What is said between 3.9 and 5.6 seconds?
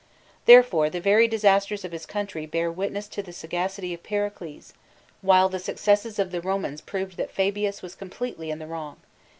of Pericles; while the